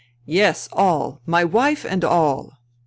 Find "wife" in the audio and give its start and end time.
1.43-1.85